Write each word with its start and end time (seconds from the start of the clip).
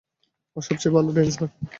আর 0.57 0.63
সবচেয়ে 0.67 0.93
ভালো 0.95 1.09
ড্যান্সার। 1.15 1.49